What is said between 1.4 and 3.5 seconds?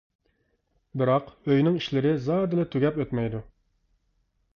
ئۆينىڭ ئىشلىرى زادىلا تۈگەپ ئۆتمەيدۇ.